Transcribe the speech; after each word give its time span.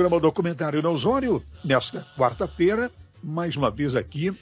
programa 0.00 0.18
Documentário 0.18 0.88
Osório, 0.88 1.42
nesta 1.62 2.06
quarta-feira, 2.16 2.90
mais 3.22 3.54
uma 3.54 3.70
vez 3.70 3.94
aqui, 3.94 4.34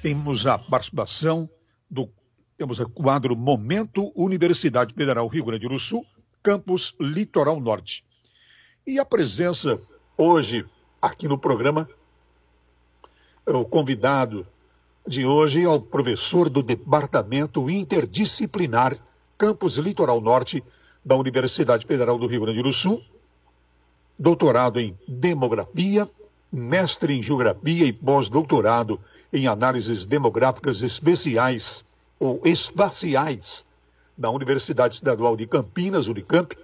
temos 0.00 0.46
a 0.46 0.56
participação 0.56 1.50
do 1.90 2.08
temos 2.56 2.78
o 2.78 2.88
quadro 2.88 3.34
Momento 3.34 4.12
Universidade 4.14 4.94
Federal 4.94 5.26
Rio 5.26 5.46
Grande 5.46 5.66
do 5.66 5.80
Sul, 5.80 6.06
campus 6.40 6.94
Litoral 7.00 7.58
Norte. 7.58 8.04
E 8.86 9.00
a 9.00 9.04
presença 9.04 9.80
hoje 10.16 10.64
aqui 11.02 11.26
no 11.26 11.38
programa, 11.38 11.88
o 13.44 13.64
convidado 13.64 14.46
de 15.04 15.26
hoje 15.26 15.64
é 15.64 15.68
o 15.68 15.80
professor 15.80 16.48
do 16.48 16.62
Departamento 16.62 17.68
Interdisciplinar 17.68 18.96
Campus 19.36 19.74
Litoral 19.76 20.20
Norte 20.20 20.62
da 21.04 21.16
Universidade 21.16 21.84
Federal 21.84 22.16
do 22.16 22.28
Rio 22.28 22.42
Grande 22.42 22.62
do 22.62 22.72
Sul, 22.72 23.02
doutorado 24.18 24.80
em 24.80 24.96
Demografia, 25.06 26.08
mestre 26.52 27.14
em 27.14 27.22
Geografia 27.22 27.84
e 27.84 27.92
pós-doutorado 27.92 29.00
em 29.32 29.46
Análises 29.46 30.06
Demográficas 30.06 30.82
Especiais 30.82 31.84
ou 32.18 32.40
Espaciais 32.44 33.64
da 34.16 34.30
Universidade 34.30 34.94
Estadual 34.94 35.36
de 35.36 35.46
Campinas, 35.46 36.06
Unicamp, 36.06 36.56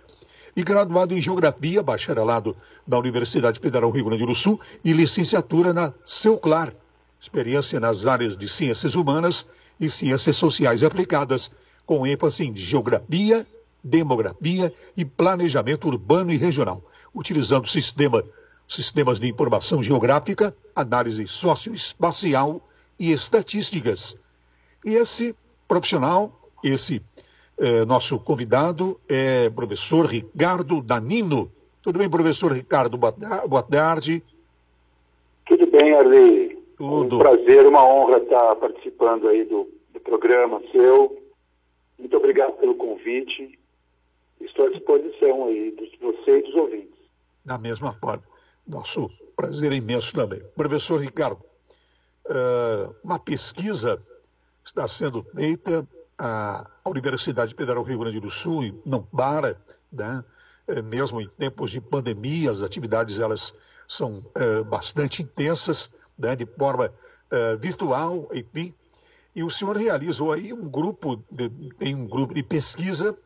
e 0.56 0.62
graduado 0.62 1.14
em 1.14 1.20
Geografia, 1.20 1.82
bacharelado 1.82 2.56
da 2.86 2.98
Universidade 2.98 3.60
Federal 3.60 3.90
Rio 3.90 4.06
Grande 4.06 4.26
do 4.26 4.34
Sul 4.34 4.60
e 4.84 4.92
licenciatura 4.92 5.72
na 5.72 5.92
Ceuclar, 6.04 6.72
experiência 7.20 7.78
nas 7.78 8.06
áreas 8.06 8.36
de 8.36 8.48
Ciências 8.48 8.94
Humanas 8.94 9.46
e 9.78 9.88
Ciências 9.88 10.36
Sociais 10.36 10.82
Aplicadas, 10.82 11.50
com 11.86 12.06
ênfase 12.06 12.44
em 12.44 12.54
Geografia, 12.54 13.46
Demografia 13.82 14.72
e 14.96 15.04
Planejamento 15.04 15.88
Urbano 15.88 16.32
e 16.32 16.36
Regional, 16.36 16.82
utilizando 17.14 17.66
sistema, 17.66 18.22
sistemas 18.68 19.18
de 19.18 19.28
informação 19.28 19.82
geográfica, 19.82 20.54
análise 20.74 21.26
socioespacial 21.26 22.60
e 22.98 23.12
estatísticas. 23.12 24.18
E 24.84 24.94
esse 24.94 25.34
profissional, 25.66 26.32
esse 26.62 27.02
eh, 27.58 27.84
nosso 27.84 28.18
convidado 28.18 28.98
é 29.08 29.50
professor 29.50 30.06
Ricardo 30.06 30.80
Danino. 30.82 31.50
Tudo 31.82 31.98
bem, 31.98 32.08
professor 32.08 32.52
Ricardo? 32.52 32.96
Boa 32.96 33.62
tarde. 33.62 34.22
Tudo 35.46 35.66
bem, 35.66 35.94
Arley. 35.94 36.58
Tudo. 36.76 37.16
Um 37.16 37.18
prazer, 37.18 37.66
uma 37.66 37.84
honra 37.84 38.18
estar 38.18 38.56
participando 38.56 39.28
aí 39.28 39.44
do, 39.44 39.68
do 39.92 40.00
programa 40.00 40.62
seu. 40.72 41.20
Muito 41.98 42.16
obrigado 42.16 42.52
pelo 42.52 42.74
convite. 42.74 43.58
Estou 44.40 44.66
à 44.66 44.70
disposição 44.70 45.46
aí 45.46 45.70
de 45.72 45.98
você 46.00 46.38
e 46.38 46.42
dos 46.42 46.54
ouvintes. 46.54 46.98
Da 47.44 47.58
mesma 47.58 47.92
forma. 47.92 48.22
Nosso 48.66 49.10
prazer 49.36 49.72
imenso 49.72 50.14
também. 50.14 50.40
Professor 50.56 51.00
Ricardo, 51.00 51.42
uh, 52.26 52.94
uma 53.02 53.18
pesquisa 53.18 54.02
está 54.64 54.86
sendo 54.86 55.22
feita 55.34 55.86
a 56.18 56.66
Universidade 56.86 57.54
Federal 57.54 57.82
Rio 57.82 57.98
Grande 57.98 58.20
do 58.20 58.30
Sul 58.30 58.80
não 58.84 59.02
para, 59.02 59.56
né? 59.90 60.22
É, 60.68 60.82
mesmo 60.82 61.20
em 61.20 61.28
tempos 61.28 61.70
de 61.70 61.80
pandemia, 61.80 62.50
as 62.50 62.62
atividades 62.62 63.18
elas 63.18 63.54
são 63.88 64.24
é, 64.34 64.62
bastante 64.62 65.22
intensas, 65.22 65.90
né? 66.16 66.36
de 66.36 66.46
forma 66.46 66.92
virtual, 67.60 68.28
enfim. 68.34 68.74
E 69.36 69.44
o 69.44 69.50
senhor 69.50 69.76
realizou 69.76 70.32
aí 70.32 70.52
um 70.52 70.68
grupo, 70.68 71.16
tem 71.78 71.94
um 71.94 72.04
grupo 72.04 72.34
de 72.34 72.42
pesquisa 72.42 73.16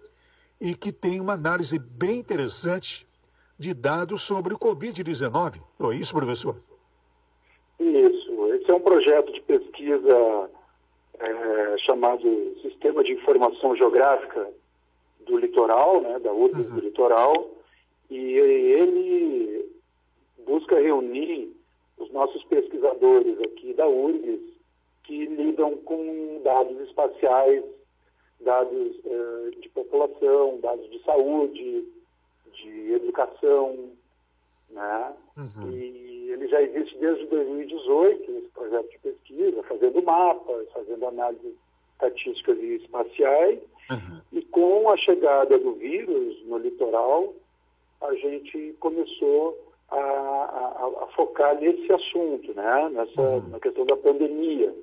e 0.60 0.74
que 0.74 0.92
tem 0.92 1.20
uma 1.20 1.34
análise 1.34 1.78
bem 1.78 2.18
interessante 2.18 3.06
de 3.58 3.72
dados 3.72 4.22
sobre 4.22 4.54
o 4.54 4.58
Covid-19. 4.58 5.60
Não 5.78 5.92
é 5.92 5.96
isso, 5.96 6.14
professor? 6.14 6.56
Isso. 7.78 8.46
Esse 8.54 8.70
é 8.70 8.74
um 8.74 8.80
projeto 8.80 9.32
de 9.32 9.40
pesquisa 9.42 10.50
é, 11.18 11.78
chamado 11.78 12.26
Sistema 12.62 13.02
de 13.04 13.12
Informação 13.12 13.76
Geográfica 13.76 14.48
do 15.26 15.38
Litoral, 15.38 16.00
né, 16.00 16.18
da 16.18 16.32
URGS 16.32 16.68
uhum. 16.68 16.74
do 16.74 16.80
Litoral, 16.80 17.50
e 18.10 18.16
ele 18.16 19.72
busca 20.46 20.78
reunir 20.78 21.54
os 21.98 22.10
nossos 22.12 22.44
pesquisadores 22.44 23.40
aqui 23.40 23.72
da 23.74 23.86
URGS 23.86 24.40
que 25.04 25.26
lidam 25.26 25.76
com 25.78 26.40
dados 26.42 26.78
espaciais, 26.80 27.62
dados 28.44 29.00
é, 29.04 29.50
de 29.60 29.68
população, 29.70 30.58
dados 30.60 30.88
de 30.90 31.02
saúde, 31.02 31.88
de 32.52 32.92
educação, 32.92 33.90
né? 34.70 35.12
Uhum. 35.36 35.70
E 35.70 36.30
ele 36.30 36.48
já 36.48 36.62
existe 36.62 36.96
desde 36.98 37.26
2018, 37.26 38.30
esse 38.30 38.48
projeto 38.48 38.90
de 38.90 38.98
pesquisa, 38.98 39.62
fazendo 39.64 40.02
mapas, 40.02 40.70
fazendo 40.72 41.06
análises 41.06 41.54
estatísticas 41.92 42.58
e 42.58 42.76
espaciais. 42.76 43.58
Uhum. 43.90 44.20
E 44.32 44.42
com 44.42 44.90
a 44.90 44.96
chegada 44.96 45.58
do 45.58 45.74
vírus 45.74 46.42
no 46.46 46.58
litoral, 46.58 47.34
a 48.00 48.14
gente 48.14 48.74
começou 48.80 49.58
a, 49.90 49.96
a, 49.96 51.04
a 51.04 51.06
focar 51.14 51.58
nesse 51.60 51.92
assunto, 51.92 52.52
né? 52.54 52.88
Nessa, 52.90 53.20
uhum. 53.20 53.48
na 53.48 53.60
questão 53.60 53.84
da 53.84 53.96
pandemia. 53.96 54.74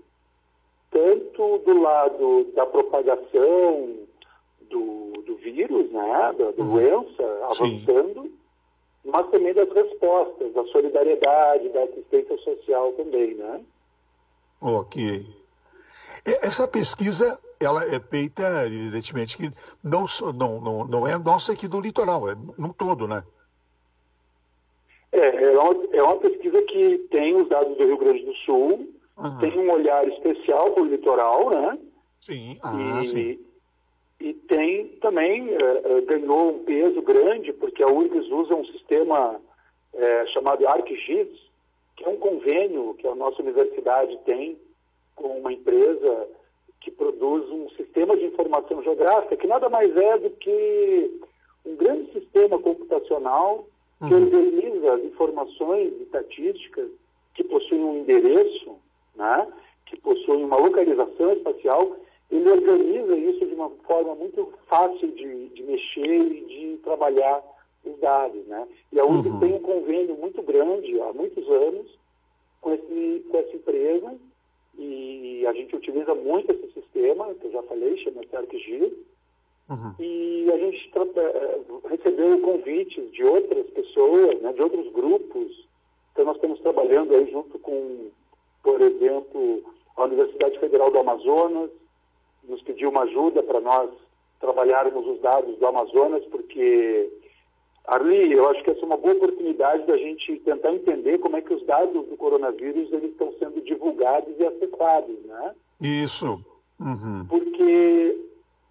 Tanto 0.91 1.57
do 1.59 1.81
lado 1.81 2.51
da 2.53 2.65
propagação 2.65 3.97
do, 4.69 5.13
do 5.25 5.35
vírus, 5.37 5.89
né? 5.91 6.35
da, 6.37 6.63
uhum. 6.63 6.71
doença 6.71 7.23
avançando, 7.49 8.23
Sim 8.23 8.41
mas 9.03 9.29
também 9.29 9.53
das 9.53 9.69
respostas, 9.71 10.53
da 10.53 10.63
solidariedade, 10.65 11.69
da 11.69 11.83
assistência 11.83 12.37
social 12.39 12.93
também, 12.93 13.33
né? 13.35 13.61
Ok. 14.61 15.25
Essa 16.23 16.67
pesquisa, 16.67 17.39
ela 17.59 17.83
é 17.83 17.99
feita, 17.99 18.43
evidentemente, 18.67 19.37
que 19.37 19.51
não, 19.83 20.05
não, 20.35 20.61
não, 20.61 20.87
não 20.87 21.07
é 21.07 21.17
nossa 21.17 21.53
aqui 21.53 21.67
do 21.67 21.79
litoral, 21.79 22.29
é 22.29 22.35
no 22.57 22.73
todo, 22.73 23.07
né? 23.07 23.23
É, 25.11 25.45
é 25.45 25.59
uma, 25.59 25.85
é 25.93 26.03
uma 26.03 26.17
pesquisa 26.17 26.61
que 26.61 26.99
tem 27.09 27.35
os 27.35 27.49
dados 27.49 27.75
do 27.75 27.83
Rio 27.83 27.97
Grande 27.97 28.23
do 28.23 28.35
Sul, 28.35 28.87
uhum. 29.17 29.39
tem 29.39 29.57
um 29.57 29.71
olhar 29.71 30.07
especial 30.07 30.71
para 30.71 30.83
o 30.83 30.87
litoral, 30.87 31.49
né? 31.49 31.77
Sim, 32.21 32.57
ah, 32.61 33.03
e, 33.03 33.07
sim 33.07 33.51
e 34.21 34.33
tem 34.33 34.87
também, 35.01 35.49
uh, 35.49 36.05
ganhou 36.05 36.51
um 36.51 36.59
peso 36.59 37.01
grande, 37.01 37.51
porque 37.53 37.81
a 37.81 37.87
URGS 37.87 38.29
usa 38.29 38.53
um 38.53 38.65
sistema 38.65 39.41
uh, 39.93 40.27
chamado 40.31 40.67
ArcGIS, 40.67 41.27
que 41.97 42.05
é 42.05 42.07
um 42.07 42.17
convênio 42.17 42.93
que 42.99 43.07
a 43.07 43.15
nossa 43.15 43.41
universidade 43.41 44.17
tem 44.19 44.57
com 45.15 45.39
uma 45.39 45.51
empresa 45.51 46.27
que 46.79 46.91
produz 46.91 47.49
um 47.49 47.69
sistema 47.71 48.15
de 48.15 48.25
informação 48.25 48.81
geográfica, 48.83 49.37
que 49.37 49.47
nada 49.47 49.69
mais 49.69 49.95
é 49.95 50.17
do 50.19 50.29
que 50.31 51.19
um 51.65 51.75
grande 51.75 52.11
sistema 52.13 52.59
computacional 52.59 53.65
que 54.07 54.13
uhum. 54.13 54.23
organiza 54.23 54.93
as 54.93 55.03
informações 55.03 55.93
estatísticas 56.01 56.89
que 57.33 57.43
possuem 57.43 57.83
um 57.83 57.97
endereço, 57.99 58.75
né, 59.21 59.47
que 59.85 59.99
possuem 60.01 60.43
uma 60.43 60.57
localização 60.57 61.31
espacial 61.33 61.95
ele 62.31 62.49
organiza 62.49 63.17
isso 63.17 63.45
de 63.45 63.53
uma 63.53 63.69
forma 63.85 64.15
muito 64.15 64.53
fácil 64.67 65.11
de, 65.11 65.49
de 65.49 65.63
mexer 65.63 66.21
e 66.31 66.45
de 66.45 66.77
trabalhar 66.81 67.43
os 67.83 67.99
dados, 67.99 68.45
né? 68.47 68.67
E 68.93 68.99
a 68.99 69.05
USP 69.05 69.27
uhum. 69.27 69.39
tem 69.39 69.53
um 69.53 69.59
convênio 69.59 70.15
muito 70.15 70.41
grande 70.41 70.99
há 71.01 71.11
muitos 71.11 71.47
anos 71.49 71.87
com, 72.61 72.73
esse, 72.73 73.25
com 73.29 73.37
essa 73.37 73.55
empresa 73.55 74.15
e 74.77 75.45
a 75.45 75.53
gente 75.53 75.75
utiliza 75.75 76.15
muito 76.15 76.51
esse 76.51 76.71
sistema, 76.71 77.33
que 77.33 77.47
eu 77.47 77.51
já 77.51 77.63
falei, 77.63 77.97
chama-se 77.97 78.33
ArcGIS, 78.33 78.93
uhum. 79.69 79.93
e 79.99 80.49
a 80.51 80.57
gente 80.57 80.91
eh, 80.95 81.59
recebeu 81.89 82.39
convites 82.39 83.11
de 83.11 83.23
outras 83.23 83.69
pessoas, 83.71 84.39
né, 84.41 84.53
de 84.53 84.61
outros 84.61 84.89
grupos, 84.93 85.67
então 86.13 86.25
nós 86.25 86.35
estamos 86.35 86.59
trabalhando 86.61 87.13
aí 87.13 87.29
junto 87.29 87.59
com, 87.59 88.09
por 88.63 88.81
exemplo, 88.81 89.63
a 89.97 90.03
Universidade 90.03 90.59
Federal 90.59 90.91
do 90.91 90.99
Amazonas, 90.99 91.69
nos 92.43 92.61
pediu 92.63 92.89
uma 92.89 93.03
ajuda 93.03 93.43
para 93.43 93.59
nós 93.59 93.89
trabalharmos 94.39 95.05
os 95.05 95.21
dados 95.21 95.57
do 95.57 95.67
Amazonas, 95.67 96.25
porque, 96.25 97.11
Arli, 97.85 98.31
eu 98.31 98.49
acho 98.49 98.63
que 98.63 98.71
essa 98.71 98.81
é 98.81 98.85
uma 98.85 98.97
boa 98.97 99.13
oportunidade 99.13 99.85
da 99.85 99.97
gente 99.97 100.37
tentar 100.39 100.73
entender 100.73 101.19
como 101.19 101.37
é 101.37 101.41
que 101.41 101.53
os 101.53 101.63
dados 101.65 102.07
do 102.07 102.17
coronavírus 102.17 102.91
eles 102.91 103.11
estão 103.11 103.31
sendo 103.37 103.61
divulgados 103.61 104.33
e 104.39 104.45
acessados, 104.45 105.19
né? 105.25 105.55
Isso. 105.79 106.43
Uhum. 106.79 107.25
Porque 107.29 108.17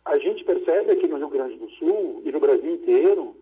a 0.04 0.18
gente 0.18 0.44
percebe 0.44 0.92
aqui 0.92 1.06
no 1.06 1.18
Rio 1.18 1.28
Grande 1.28 1.56
do 1.56 1.70
Sul 1.70 2.22
e 2.24 2.32
no 2.32 2.40
Brasil 2.40 2.74
inteiro 2.74 3.36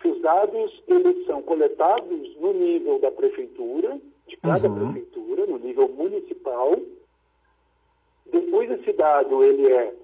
que 0.00 0.08
os 0.08 0.20
dados 0.20 0.82
eles 0.88 1.24
são 1.26 1.40
coletados 1.42 2.36
no 2.40 2.52
nível 2.52 2.98
da 2.98 3.12
prefeitura, 3.12 4.00
de 4.26 4.36
cada 4.36 4.68
uhum. 4.68 4.92
prefeitura, 4.92 5.46
no 5.46 5.58
nível 5.58 5.88
municipal, 5.88 6.78
depois 8.26 8.70
esse 8.70 8.92
dado 8.92 9.42
ele 9.42 9.70
é 9.70 9.94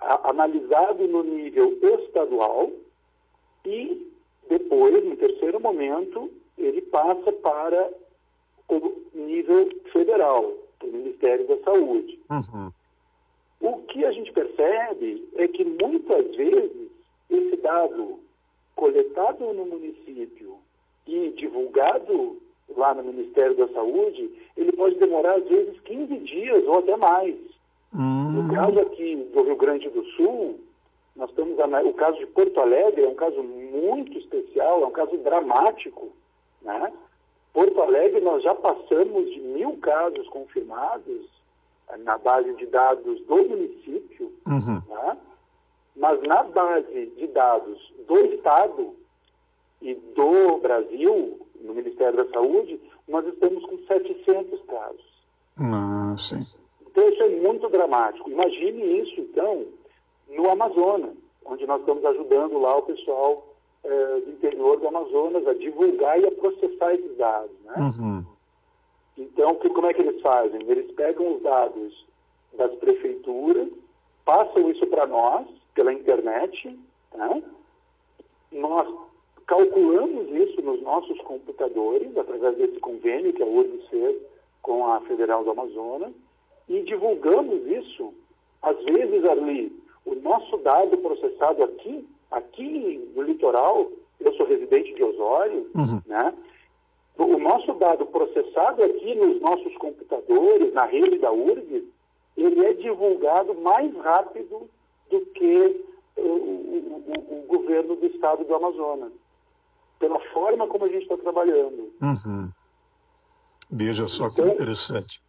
analisado 0.00 1.06
no 1.08 1.22
nível 1.22 1.78
estadual 2.00 2.70
e 3.64 4.08
depois, 4.48 5.04
em 5.04 5.16
terceiro 5.16 5.60
momento, 5.60 6.30
ele 6.56 6.80
passa 6.82 7.32
para 7.32 7.90
o 8.68 9.02
nível 9.14 9.68
federal, 9.92 10.54
o 10.82 10.86
Ministério 10.86 11.46
da 11.46 11.58
Saúde. 11.58 12.18
Uhum. 12.30 12.70
O 13.60 13.82
que 13.82 14.04
a 14.04 14.12
gente 14.12 14.32
percebe 14.32 15.28
é 15.34 15.48
que 15.48 15.64
muitas 15.64 16.34
vezes 16.36 16.90
esse 17.28 17.56
dado 17.56 18.20
coletado 18.74 19.52
no 19.52 19.66
município 19.66 20.56
e 21.06 21.30
divulgado 21.30 22.40
lá 22.78 22.94
no 22.94 23.02
Ministério 23.02 23.56
da 23.56 23.68
Saúde, 23.68 24.30
ele 24.56 24.72
pode 24.72 24.94
demorar 24.94 25.34
às 25.34 25.44
vezes 25.44 25.78
15 25.80 26.16
dias 26.18 26.64
ou 26.66 26.78
até 26.78 26.96
mais. 26.96 27.36
Uhum. 27.92 28.42
No 28.42 28.54
caso 28.54 28.78
aqui 28.80 29.16
do 29.32 29.42
Rio 29.42 29.56
Grande 29.56 29.88
do 29.90 30.04
Sul, 30.12 30.60
nós 31.16 31.28
estamos 31.30 31.58
o 31.58 31.92
caso 31.94 32.18
de 32.18 32.26
Porto 32.26 32.60
Alegre 32.60 33.04
é 33.04 33.08
um 33.08 33.14
caso 33.14 33.42
muito 33.42 34.16
especial, 34.16 34.82
é 34.82 34.86
um 34.86 34.92
caso 34.92 35.16
dramático, 35.18 36.10
né? 36.62 36.92
Porto 37.52 37.82
Alegre 37.82 38.20
nós 38.20 38.42
já 38.42 38.54
passamos 38.54 39.28
de 39.32 39.40
mil 39.40 39.76
casos 39.78 40.28
confirmados 40.28 41.26
eh, 41.90 41.96
na 41.98 42.16
base 42.18 42.54
de 42.54 42.66
dados 42.66 43.20
do 43.22 43.36
município, 43.36 44.32
uhum. 44.46 44.80
né? 44.88 45.16
mas 45.96 46.22
na 46.22 46.44
base 46.44 47.06
de 47.16 47.26
dados 47.26 47.92
do 48.06 48.16
Estado 48.26 48.94
e 49.82 49.94
do 49.94 50.58
Brasil, 50.58 51.40
no 51.60 51.74
Ministério 51.74 52.16
da 52.16 52.30
Saúde, 52.30 52.80
nós 53.06 53.26
estamos 53.26 53.64
com 53.64 53.78
700 53.86 54.60
casos. 54.62 55.04
Ah, 55.58 56.16
sim. 56.18 56.46
Então 56.86 57.08
isso 57.08 57.22
é 57.22 57.28
muito 57.28 57.68
dramático. 57.68 58.30
Imagine 58.30 59.00
isso, 59.00 59.20
então, 59.20 59.66
no 60.28 60.50
Amazonas, 60.50 61.16
onde 61.44 61.66
nós 61.66 61.80
estamos 61.80 62.04
ajudando 62.04 62.58
lá 62.58 62.76
o 62.76 62.82
pessoal 62.82 63.54
é, 63.84 64.20
do 64.20 64.30
interior 64.30 64.78
do 64.78 64.88
Amazonas 64.88 65.46
a 65.46 65.54
divulgar 65.54 66.20
e 66.20 66.26
a 66.26 66.32
processar 66.32 66.94
esses 66.94 67.16
dados. 67.16 67.50
Né? 67.64 67.74
Uhum. 67.78 68.24
Então, 69.16 69.54
que, 69.56 69.68
como 69.70 69.86
é 69.86 69.94
que 69.94 70.02
eles 70.02 70.20
fazem? 70.20 70.60
Eles 70.68 70.90
pegam 70.92 71.36
os 71.36 71.42
dados 71.42 72.06
das 72.56 72.74
prefeituras, 72.76 73.68
passam 74.24 74.70
isso 74.70 74.86
para 74.86 75.06
nós, 75.06 75.46
pela 75.74 75.92
internet, 75.92 76.78
né? 77.14 77.42
nós 78.52 78.88
calculamos 79.48 80.28
isso 80.30 80.60
nos 80.60 80.80
nossos 80.82 81.18
computadores, 81.22 82.16
através 82.16 82.56
desse 82.58 82.78
convênio 82.80 83.32
que 83.32 83.42
a 83.42 83.46
URBS 83.46 83.88
fez 83.88 84.16
com 84.60 84.86
a 84.86 85.00
Federal 85.00 85.42
do 85.42 85.50
Amazonas, 85.50 86.12
e 86.68 86.82
divulgamos 86.82 87.66
isso, 87.66 88.12
às 88.60 88.76
vezes, 88.84 89.24
ali, 89.24 89.74
o 90.04 90.14
nosso 90.16 90.58
dado 90.58 90.98
processado 90.98 91.64
aqui, 91.64 92.06
aqui 92.30 93.08
no 93.16 93.22
litoral, 93.22 93.90
eu 94.20 94.34
sou 94.34 94.46
residente 94.46 94.94
de 94.94 95.02
Osório, 95.02 95.66
uhum. 95.74 96.02
né? 96.06 96.34
O 97.16 97.38
nosso 97.38 97.72
dado 97.74 98.04
processado 98.06 98.82
aqui 98.82 99.14
nos 99.14 99.40
nossos 99.40 99.74
computadores, 99.78 100.72
na 100.74 100.84
rede 100.84 101.18
da 101.18 101.32
URGS, 101.32 101.84
ele 102.36 102.66
é 102.66 102.74
divulgado 102.74 103.54
mais 103.54 103.96
rápido 103.96 104.68
do 105.10 105.20
que 105.20 105.84
o, 106.16 106.20
o, 106.20 107.04
o, 107.16 107.38
o 107.38 107.46
governo 107.46 107.96
do 107.96 108.06
estado 108.06 108.44
do 108.44 108.54
Amazonas, 108.54 109.10
pela 109.98 110.20
forma 110.32 110.66
como 110.66 110.84
a 110.84 110.88
gente 110.88 111.02
está 111.02 111.16
trabalhando. 111.16 111.92
Uhum. 112.00 112.50
Veja 113.70 114.06
só 114.06 114.28
então, 114.28 114.46
que 114.46 114.54
interessante. 114.54 115.20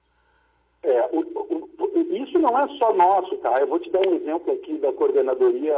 É, 0.84 1.10
o, 1.12 1.24
isso 2.16 2.40
não 2.40 2.58
é 2.58 2.68
só 2.78 2.94
nosso, 2.94 3.36
tá? 3.38 3.60
Eu 3.60 3.68
vou 3.68 3.80
te 3.80 3.90
dar 3.90 4.08
um 4.08 4.16
exemplo 4.16 4.54
aqui 4.54 4.78
da 4.78 4.92
coordenadoria 4.94 5.76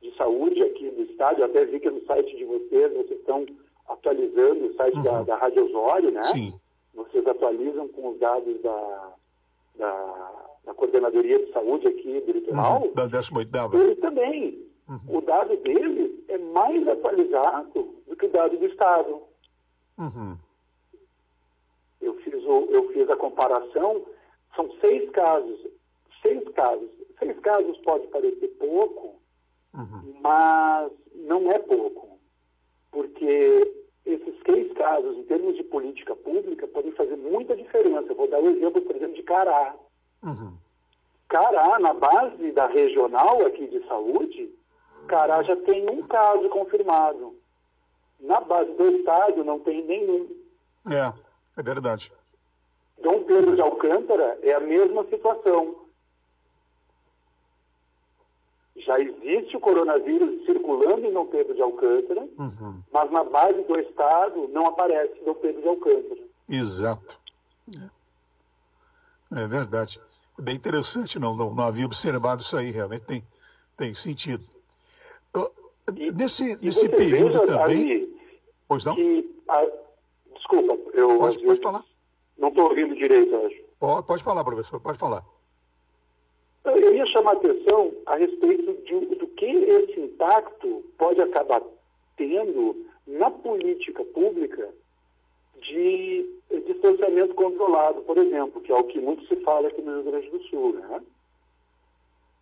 de 0.00 0.14
saúde 0.16 0.62
aqui 0.62 0.90
do 0.90 1.02
estado. 1.02 1.40
Eu 1.40 1.46
até 1.46 1.64
vi 1.64 1.80
que 1.80 1.90
no 1.90 2.04
site 2.04 2.36
de 2.36 2.44
vocês, 2.44 2.92
vocês 2.92 3.18
estão 3.18 3.46
atualizando 3.88 4.66
o 4.66 4.74
site 4.74 4.96
uhum. 4.96 5.02
da, 5.02 5.22
da 5.22 5.36
Rádio 5.36 5.66
Osório, 5.66 6.10
né? 6.10 6.22
Sim. 6.24 6.54
Vocês 6.94 7.26
atualizam 7.26 7.88
com 7.88 8.10
os 8.10 8.18
dados 8.18 8.60
da, 8.62 9.12
da, 9.76 10.32
da 10.64 10.74
Coordenadoria 10.74 11.44
de 11.44 11.52
Saúde 11.52 11.88
aqui 11.88 12.20
do 12.20 12.32
litoral. 12.32 12.82
Uhum. 12.82 12.92
Da 12.94 13.06
18 13.06 13.76
Ele 13.76 13.96
também. 13.96 14.73
Uhum. 14.88 15.18
O 15.18 15.20
dado 15.22 15.56
dele 15.58 16.24
é 16.28 16.38
mais 16.38 16.86
atualizado 16.86 17.94
do 18.06 18.16
que 18.16 18.26
o 18.26 18.30
dado 18.30 18.56
do 18.56 18.66
Estado. 18.66 19.22
Uhum. 19.98 20.36
Eu, 22.00 22.14
fiz 22.16 22.44
o, 22.44 22.68
eu 22.70 22.92
fiz 22.92 23.08
a 23.08 23.16
comparação 23.16 24.04
são 24.54 24.70
seis 24.80 25.08
casos. 25.10 25.60
Seis 26.22 26.48
casos. 26.50 26.88
Seis 27.18 27.38
casos 27.40 27.76
pode 27.78 28.06
parecer 28.08 28.48
pouco, 28.58 29.20
uhum. 29.74 30.14
mas 30.20 30.90
não 31.14 31.50
é 31.50 31.58
pouco. 31.58 32.18
Porque 32.90 33.84
esses 34.04 34.34
seis 34.44 34.72
casos, 34.74 35.16
em 35.16 35.24
termos 35.24 35.56
de 35.56 35.64
política 35.64 36.14
pública, 36.16 36.66
podem 36.66 36.92
fazer 36.92 37.16
muita 37.16 37.56
diferença. 37.56 38.08
Eu 38.08 38.16
vou 38.16 38.28
dar 38.28 38.40
o 38.40 38.44
um 38.44 38.50
exemplo, 38.50 38.82
por 38.82 38.96
exemplo, 38.96 39.14
de 39.14 39.22
Cará. 39.22 39.74
Uhum. 40.22 40.56
Cará, 41.28 41.78
na 41.78 41.92
base 41.94 42.52
da 42.52 42.66
regional 42.66 43.44
aqui 43.46 43.66
de 43.66 43.84
saúde, 43.86 44.52
Cará 45.06 45.42
já 45.42 45.56
tem 45.56 45.88
um 45.88 46.02
caso 46.06 46.48
confirmado. 46.48 47.36
Na 48.20 48.40
base 48.40 48.72
do 48.72 48.88
estado 48.96 49.44
não 49.44 49.60
tem 49.60 49.84
nenhum. 49.84 50.28
É, 50.90 51.12
é 51.58 51.62
verdade. 51.62 52.10
Dom 53.02 53.24
Pedro 53.24 53.54
de 53.54 53.60
Alcântara 53.60 54.38
é 54.42 54.54
a 54.54 54.60
mesma 54.60 55.04
situação. 55.04 55.84
Já 58.76 58.98
existe 58.98 59.56
o 59.56 59.60
coronavírus 59.60 60.44
circulando 60.44 61.06
em 61.06 61.12
Dom 61.12 61.26
Pedro 61.26 61.54
de 61.54 61.62
Alcântara, 61.62 62.22
uhum. 62.38 62.82
mas 62.92 63.10
na 63.10 63.24
base 63.24 63.62
do 63.62 63.78
Estado 63.78 64.48
não 64.48 64.66
aparece 64.66 65.22
Dom 65.24 65.34
Pedro 65.34 65.62
de 65.62 65.68
Alcântara. 65.68 66.20
Exato. 66.48 67.18
É, 69.32 69.42
é 69.42 69.46
verdade. 69.46 70.00
Bem 70.38 70.56
interessante, 70.56 71.18
não, 71.18 71.36
não, 71.36 71.54
não, 71.54 71.64
havia 71.64 71.86
observado 71.86 72.42
isso 72.42 72.56
aí, 72.56 72.70
realmente 72.70 73.04
tem, 73.04 73.24
tem 73.76 73.94
sentido. 73.94 74.44
Nesse, 75.92 76.56
nesse 76.62 76.88
período 76.88 77.46
também. 77.46 77.62
Ali, 77.62 78.16
pois 78.66 78.84
não? 78.84 78.94
Que, 78.94 79.30
a, 79.48 79.66
desculpa, 80.34 80.78
eu. 80.96 81.18
Pode, 81.18 81.44
pode 81.44 81.60
falar. 81.60 81.84
Não 82.38 82.48
estou 82.48 82.64
ouvindo 82.64 82.94
direito, 82.94 83.36
acho. 83.36 83.62
Pode, 83.78 84.06
pode 84.06 84.24
falar, 84.24 84.44
professor, 84.44 84.80
pode 84.80 84.98
falar. 84.98 85.24
Eu 86.64 86.94
ia 86.94 87.04
chamar 87.06 87.32
a 87.32 87.34
atenção 87.34 87.92
a 88.06 88.16
respeito 88.16 88.72
de, 88.84 89.16
do 89.16 89.26
que 89.26 89.44
esse 89.44 90.00
impacto 90.00 90.82
pode 90.96 91.20
acabar 91.20 91.60
tendo 92.16 92.86
na 93.06 93.30
política 93.30 94.02
pública 94.04 94.70
de 95.60 96.26
distanciamento 96.66 97.34
controlado, 97.34 98.00
por 98.02 98.16
exemplo, 98.16 98.60
que 98.60 98.72
é 98.72 98.74
o 98.74 98.84
que 98.84 99.00
muito 99.00 99.26
se 99.26 99.36
fala 99.36 99.68
aqui 99.68 99.82
no 99.82 99.94
Rio 99.94 100.04
Grande 100.04 100.30
do 100.30 100.42
Sul, 100.44 100.72
né? 100.74 101.02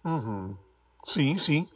Uhum. 0.04 0.56
Sim, 1.04 1.36
sim. 1.38 1.68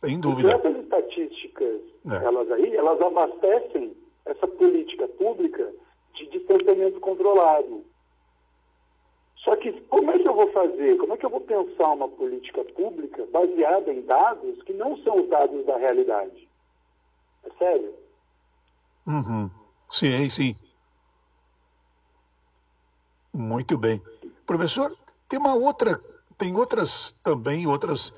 Sem 0.00 0.20
dúvida. 0.20 0.52
Essas 0.52 0.76
estatísticas, 0.76 1.80
é. 2.10 2.24
elas 2.24 2.50
aí, 2.50 2.76
elas 2.76 3.00
abastecem 3.00 3.96
essa 4.26 4.46
política 4.46 5.08
pública 5.08 5.72
de 6.14 6.26
distanciamento 6.28 7.00
controlado. 7.00 7.82
Só 9.38 9.56
que 9.56 9.72
como 9.88 10.10
é 10.10 10.18
que 10.18 10.28
eu 10.28 10.34
vou 10.34 10.52
fazer? 10.52 10.98
Como 10.98 11.14
é 11.14 11.16
que 11.16 11.24
eu 11.24 11.30
vou 11.30 11.40
pensar 11.40 11.92
uma 11.92 12.08
política 12.08 12.62
pública 12.64 13.26
baseada 13.32 13.92
em 13.92 14.02
dados 14.02 14.62
que 14.64 14.72
não 14.74 14.98
são 14.98 15.22
os 15.22 15.28
dados 15.30 15.64
da 15.64 15.78
realidade? 15.78 16.46
É 17.44 17.50
sério? 17.58 17.94
Uhum. 19.06 19.50
Sim, 19.90 20.28
sim. 20.28 20.56
Muito 23.32 23.78
bem. 23.78 24.02
Professor, 24.46 24.94
tem 25.28 25.38
uma 25.38 25.54
outra, 25.54 26.00
tem 26.36 26.54
outras 26.54 27.12
também, 27.22 27.66
outras 27.66 28.12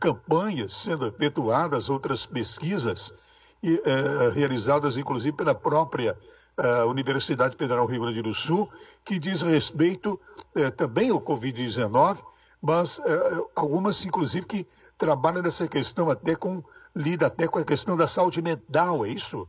campanhas 0.00 0.74
sendo 0.74 1.06
efetuadas, 1.06 1.90
outras 1.90 2.26
pesquisas 2.26 3.14
e, 3.62 3.80
é, 3.84 4.30
realizadas, 4.30 4.96
inclusive, 4.96 5.36
pela 5.36 5.54
própria 5.54 6.16
a 6.56 6.86
Universidade 6.86 7.56
Federal 7.56 7.86
Rio 7.86 8.02
Grande 8.02 8.22
do 8.22 8.32
Sul, 8.32 8.68
que 9.04 9.18
diz 9.18 9.42
respeito 9.42 10.20
eh, 10.54 10.70
também 10.70 11.10
ao 11.10 11.20
Covid-19, 11.20 12.18
mas 12.62 13.00
eh, 13.04 13.44
algumas, 13.56 14.04
inclusive, 14.06 14.46
que 14.46 14.66
trabalham 14.96 15.42
nessa 15.42 15.66
questão 15.66 16.08
até 16.08 16.36
com, 16.36 16.62
lida 16.94 17.26
até 17.26 17.48
com 17.48 17.58
a 17.58 17.64
questão 17.64 17.96
da 17.96 18.06
saúde 18.06 18.40
mental, 18.40 19.04
é 19.04 19.08
isso? 19.08 19.48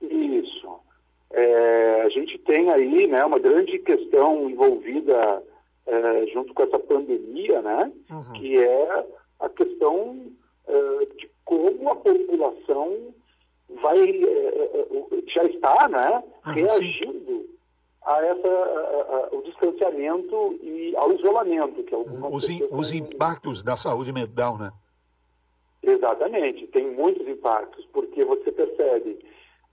Isso. 0.00 0.80
É, 1.32 2.02
a 2.02 2.08
gente 2.08 2.38
tem 2.38 2.70
aí 2.70 3.06
né, 3.08 3.24
uma 3.24 3.38
grande 3.38 3.78
questão 3.80 4.48
envolvida 4.48 5.42
é, 5.86 6.26
junto 6.26 6.54
com 6.54 6.62
essa 6.62 6.78
pandemia, 6.78 7.62
né, 7.62 7.92
uhum. 8.10 8.32
que 8.34 8.58
é 8.58 9.06
a 9.40 9.48
questão 9.48 10.26
é, 10.66 11.06
de 11.16 11.30
como 11.44 11.90
a 11.90 11.96
população 11.96 13.14
vai 13.82 14.10
é, 14.10 14.86
já 15.26 15.44
está 15.44 15.88
né, 15.88 16.22
reagindo 16.44 17.48
a 18.02 18.24
essa 18.24 18.48
a, 18.48 19.28
a, 19.32 19.36
o 19.36 19.42
distanciamento 19.42 20.58
e 20.62 20.94
ao 20.96 21.12
isolamento 21.12 21.82
que 21.82 21.94
os, 21.94 22.48
in, 22.48 22.66
os 22.70 22.92
impactos 22.92 23.62
da 23.62 23.76
saúde 23.76 24.12
mental, 24.12 24.58
né? 24.58 24.72
Exatamente, 25.82 26.66
tem 26.68 26.90
muitos 26.90 27.26
impactos 27.26 27.86
porque 27.92 28.24
você 28.24 28.52
percebe 28.52 29.18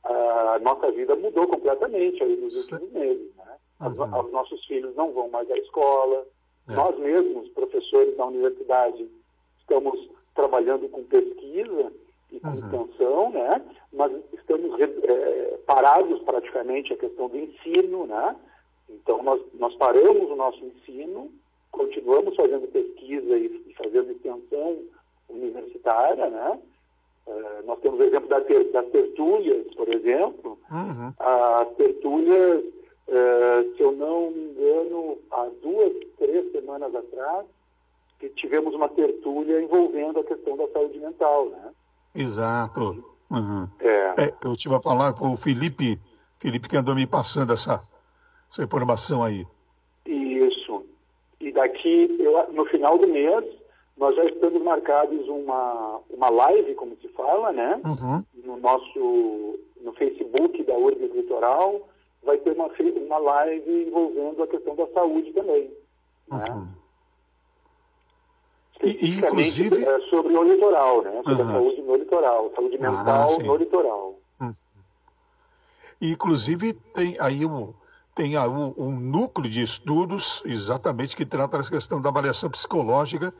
a 0.03 0.59
nossa 0.59 0.91
vida 0.91 1.15
mudou 1.15 1.47
completamente 1.47 2.23
aí 2.23 2.35
nos 2.37 2.55
últimos 2.55 2.91
meses. 2.91 3.35
Né? 3.35 3.55
Uhum. 3.79 4.25
Os 4.25 4.31
nossos 4.31 4.65
filhos 4.65 4.95
não 4.95 5.11
vão 5.11 5.29
mais 5.29 5.49
à 5.51 5.57
escola, 5.57 6.25
é. 6.67 6.73
nós 6.73 6.97
mesmos, 6.97 7.47
professores 7.49 8.15
da 8.17 8.25
universidade, 8.25 9.07
estamos 9.59 10.09
trabalhando 10.33 10.89
com 10.89 11.03
pesquisa 11.03 11.91
e 12.31 12.39
com 12.39 12.47
uhum. 12.47 12.55
extensão, 12.55 13.29
né? 13.31 13.61
mas 13.93 14.11
estamos 14.33 14.79
é, 14.79 15.59
parados 15.65 16.21
praticamente 16.21 16.93
a 16.93 16.97
questão 16.97 17.27
do 17.27 17.37
ensino, 17.37 18.05
né? 18.05 18.35
Então, 18.89 19.21
nós, 19.23 19.41
nós 19.55 19.75
paramos 19.75 20.29
o 20.29 20.35
nosso 20.35 20.63
ensino, 20.63 21.31
continuamos 21.71 22.35
fazendo 22.35 22.71
pesquisa 22.71 23.37
e, 23.37 23.45
e 23.67 23.73
fazendo 23.73 24.11
extensão 24.11 24.77
universitária, 25.29 26.29
né? 26.29 26.59
Uh, 27.25 27.65
nós 27.65 27.79
temos 27.79 27.99
o 27.99 28.03
exemplo 28.03 28.29
da 28.29 28.39
ter, 28.39 28.71
das 28.71 28.85
tertúlias, 28.87 29.67
por 29.75 29.93
exemplo. 29.93 30.57
Uhum. 30.71 31.13
As 31.19 31.67
tertúlias, 31.75 32.63
uh, 33.07 33.75
se 33.75 33.81
eu 33.81 33.91
não 33.91 34.31
me 34.31 34.51
engano, 34.51 35.17
há 35.31 35.47
duas, 35.61 35.93
três 36.17 36.51
semanas 36.51 36.93
atrás, 36.93 37.45
que 38.19 38.29
tivemos 38.29 38.73
uma 38.73 38.89
tertúlia 38.89 39.61
envolvendo 39.61 40.19
a 40.19 40.23
questão 40.23 40.57
da 40.57 40.67
saúde 40.69 40.99
mental, 40.99 41.49
né? 41.49 41.71
Exato. 42.15 43.03
Uhum. 43.29 43.67
É. 43.79 44.25
É, 44.25 44.33
eu 44.43 44.55
tive 44.55 44.75
a 44.75 44.81
falar 44.81 45.13
com 45.13 45.33
o 45.33 45.37
Felipe, 45.37 45.99
Felipe 46.39 46.69
que 46.69 46.77
andou 46.77 46.95
me 46.95 47.05
passando 47.05 47.53
essa, 47.53 47.81
essa 48.49 48.63
informação 48.63 49.23
aí. 49.23 49.45
Isso. 50.05 50.83
E 51.39 51.51
daqui, 51.51 52.15
eu, 52.19 52.51
no 52.53 52.65
final 52.65 52.97
do 52.97 53.07
mês, 53.07 53.45
nós 53.97 54.15
já 54.15 54.25
estamos 54.25 54.61
marcados 54.63 55.27
uma, 55.27 55.99
uma 56.09 56.29
live, 56.29 56.73
como 56.75 56.95
se 57.01 57.07
fala, 57.09 57.51
né? 57.51 57.79
Uhum. 57.83 58.23
No 58.43 58.57
nosso, 58.57 59.59
no 59.81 59.93
Facebook 59.93 60.63
da 60.63 60.75
URGS 60.75 61.13
Litoral, 61.13 61.87
vai 62.23 62.37
ter 62.37 62.51
uma, 62.51 62.67
uma 62.67 63.17
live 63.17 63.87
envolvendo 63.87 64.43
a 64.43 64.47
questão 64.47 64.75
da 64.75 64.87
saúde 64.87 65.31
também. 65.33 65.71
Uhum. 66.31 66.37
Né? 66.37 66.67
E, 68.83 69.17
inclusive... 69.17 69.83
É, 69.83 69.99
sobre 70.09 70.37
o 70.37 70.43
litoral, 70.43 71.01
né? 71.01 71.21
Sobre 71.23 71.41
uhum. 71.41 71.49
a 71.49 71.51
saúde 71.51 71.81
no 71.81 71.95
litoral, 71.95 72.51
saúde 72.55 72.77
ah, 72.77 72.91
mental 72.91 73.37
ah, 73.39 73.43
no 73.43 73.55
litoral. 73.55 74.19
Uhum. 74.39 74.53
Inclusive 76.01 76.73
tem 76.73 77.17
aí 77.19 77.45
um, 77.45 77.73
tem 78.13 78.37
um, 78.37 78.73
um, 78.77 78.91
núcleo 78.91 79.49
de 79.49 79.61
estudos 79.61 80.43
exatamente 80.45 81.17
que 81.17 81.25
trata 81.25 81.57
dessa 81.57 81.71
questão 81.71 82.01
da 82.01 82.09
avaliação 82.09 82.49
psicológica 82.49 83.33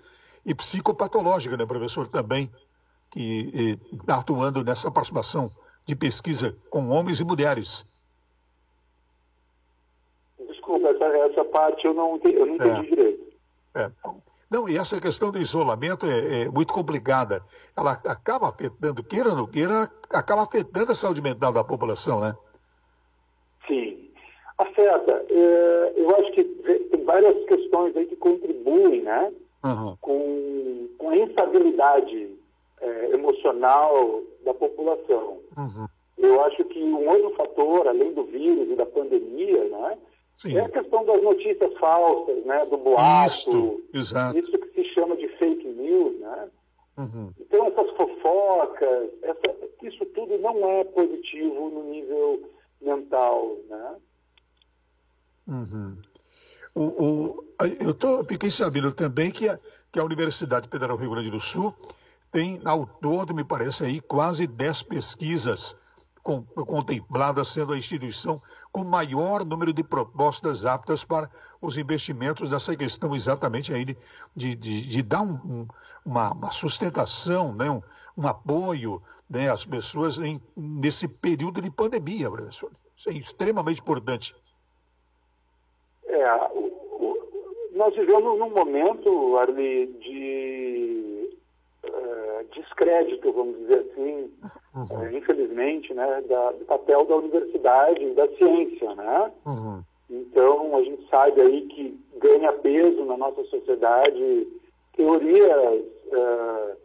e 0.46 0.56
psicopatológica, 0.56 1.58
né, 1.58 1.66
professor, 1.66 2.08
também, 2.08 2.50
que 3.12 3.78
está 3.92 4.18
atuando 4.20 4.64
nessa 4.64 4.88
aproximação 4.88 5.52
de 5.86 5.96
pesquisa 5.96 6.56
com 6.70 6.90
homens 6.90 7.20
e 7.20 7.24
mulheres. 7.24 7.86
Desculpa, 10.48 10.94
essa, 11.16 11.44
parte 11.46 11.86
eu 11.86 11.94
não, 11.94 12.20
eu 12.24 12.46
não 12.46 12.56
entendi 12.56 12.80
é. 12.80 12.96
direito. 12.96 13.28
É. 13.76 13.92
Não, 14.50 14.68
e 14.68 14.78
essa 14.78 15.00
questão 15.02 15.30
do 15.30 15.40
isolamento 15.40 16.06
é, 16.06 16.44
é, 16.44 16.50
muito 16.50 16.74
complicada. 16.74 17.42
Ela 17.76 17.92
acaba 17.92 18.50
afetando, 18.50 19.04
queira 19.04 19.30
ou 19.30 19.36
não 19.36 19.48
queira, 19.48 19.92
acaba 20.10 20.44
afetando 20.44 20.92
a 20.92 20.96
saúde 20.96 21.22
mental 21.22 21.52
da 21.52 21.64
população, 21.64 22.22
né? 22.22 22.36
Sim. 23.68 24.10
Afeta. 24.58 25.26
É, 25.30 25.94
eu 25.98 26.16
acho 26.16 26.32
que 26.32 26.44
tem 26.44 27.04
várias 27.04 27.46
questões 27.46 27.96
aí 27.98 28.06
que 28.06 28.16
contribuem, 28.16 29.02
né? 29.04 29.34
Uhum. 29.66 29.98
Com, 30.00 30.88
com 30.98 31.10
a 31.10 31.18
instabilidade 31.18 32.30
é, 32.80 33.10
emocional 33.12 34.22
da 34.46 34.54
população. 34.54 35.40
Uhum. 35.58 35.88
Eu 36.18 36.44
acho 36.46 36.64
que 36.66 36.82
um 36.82 37.08
outro 37.08 37.32
fator, 37.36 37.88
além 37.88 38.14
do 38.14 38.24
vírus 38.24 38.72
e 38.72 38.76
da 38.76 38.86
pandemia, 38.86 39.66
né? 39.66 39.98
Sim. 40.38 40.56
É 40.56 40.62
a 40.62 40.70
questão 40.70 41.04
das 41.04 41.22
notícias 41.24 41.74
falsas, 41.80 42.46
né? 42.46 42.66
do 42.68 42.78
boato. 42.78 43.84
Isso, 43.92 44.16
isso 44.36 44.52
que 44.60 44.70
se 44.76 44.94
chama 44.94 45.18
de 45.18 45.28
fake 45.30 45.68
news. 45.68 46.20
Né? 46.20 46.50
Uhum. 46.98 47.32
Então, 47.40 47.66
essas 47.68 47.90
fofocas, 47.98 49.10
essa, 49.24 49.56
isso 49.82 50.06
tudo 50.06 50.38
não 50.38 50.70
é 50.70 50.84
positivo 50.84 51.70
no 51.70 51.84
nível 51.86 52.50
mental. 52.80 53.58
Né? 53.68 53.96
Uhum. 55.48 55.98
O, 56.76 56.82
o, 56.84 57.44
eu 57.80 57.94
tô, 57.96 58.24
fiquei 58.24 58.52
sabendo 58.52 58.92
também 58.92 59.32
que 59.32 59.50
a, 59.50 59.60
que 59.92 60.00
a 60.00 60.04
Universidade 60.04 60.70
Federal 60.70 60.98
do 60.98 61.02
Rio 61.02 61.12
Grande 61.12 61.32
do 61.32 61.40
Sul 61.40 61.74
tem, 62.32 62.62
ao 62.64 62.86
todo, 62.86 63.34
me 63.34 63.44
parece 63.44 63.84
aí, 63.84 64.00
quase 64.00 64.46
10 64.46 64.84
pesquisas 64.84 65.76
contemplada 66.66 67.44
sendo 67.46 67.74
a 67.74 67.78
instituição 67.78 68.42
com 68.72 68.84
maior 68.84 69.46
número 69.46 69.72
de 69.72 69.84
propostas 69.84 70.66
aptas 70.66 71.04
para 71.04 71.30
os 71.62 71.78
investimentos 71.78 72.50
nessa 72.50 72.76
questão 72.76 73.16
exatamente 73.16 73.74
aí 73.74 73.86
de, 73.86 73.98
de, 74.36 74.56
de, 74.56 74.88
de 74.88 75.02
dar 75.02 75.22
um, 75.22 75.34
um, 75.46 75.68
uma, 76.06 76.34
uma, 76.34 76.52
sustentação, 76.52 77.54
né, 77.54 77.70
um, 77.70 77.82
um 78.18 78.28
apoio 78.28 79.02
né, 79.30 79.50
às 79.50 79.66
pessoas 79.66 80.20
em, 80.20 80.42
nesse 80.56 81.08
período 81.08 81.62
de 81.62 81.72
pandemia, 81.72 82.30
professor. 82.30 82.72
Isso 82.98 83.10
é 83.10 83.14
extremamente 83.14 83.80
importante. 83.80 84.36
É, 86.08 86.26
nós 87.74 87.96
vivemos 87.96 88.40
num 88.40 88.50
momento, 88.50 89.38
Arli, 89.38 89.88
de 90.02 90.87
descrédito, 92.54 93.32
vamos 93.32 93.58
dizer 93.60 93.80
assim, 93.80 94.32
uhum. 94.76 95.04
é, 95.04 95.18
infelizmente, 95.18 95.94
né, 95.94 96.24
da, 96.28 96.52
do 96.52 96.66
papel 96.66 97.06
da 97.06 97.16
universidade 97.16 98.04
e 98.04 98.14
da 98.14 98.28
ciência, 98.36 98.96
né? 98.96 99.32
Uhum. 99.46 99.84
Então, 100.10 100.78
a 100.78 100.84
gente 100.84 101.08
sabe 101.10 101.42
aí 101.42 101.62
que 101.68 102.00
ganha 102.18 102.54
peso 102.54 103.04
na 103.06 103.18
nossa 103.18 103.44
sociedade 103.46 104.48
teorias 104.96 105.86
é, 106.12 106.76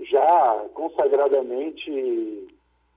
já 0.00 0.66
consagradamente 0.74 2.48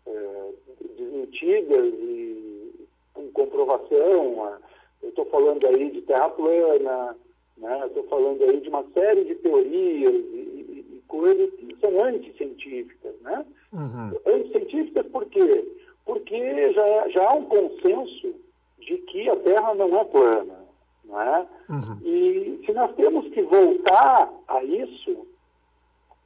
é, 0.07 0.49
desmentidas 0.97 1.93
e 1.93 2.87
com 3.13 3.31
comprovação. 3.31 4.57
Eu 5.01 5.09
estou 5.09 5.25
falando 5.25 5.65
aí 5.67 5.91
de 5.91 6.01
terra 6.01 6.29
plana, 6.29 7.15
né? 7.57 7.83
estou 7.87 8.03
falando 8.05 8.43
aí 8.43 8.59
de 8.59 8.69
uma 8.69 8.83
série 8.93 9.25
de 9.25 9.35
teorias 9.35 10.13
e, 10.13 10.74
coisas 11.07 11.49
que 11.55 11.75
são 11.79 12.03
anticientíficas, 12.03 13.13
né? 13.21 13.45
Uhum. 13.71 14.11
Anticientíficas 14.25 15.05
por 15.07 15.25
quê? 15.25 15.65
Porque 16.05 16.73
já, 16.73 17.09
já 17.09 17.29
há 17.29 17.33
um 17.33 17.45
consenso 17.45 18.35
de 18.79 18.97
que 18.99 19.29
a 19.29 19.35
Terra 19.37 19.73
não 19.75 19.97
é 19.99 20.03
plana, 20.05 20.65
não 21.05 21.21
é? 21.21 21.47
Uhum. 21.69 21.99
E 22.03 22.61
se 22.65 22.71
nós 22.73 22.93
temos 22.95 23.27
que 23.29 23.41
voltar 23.41 24.31
a 24.47 24.63
isso 24.63 25.25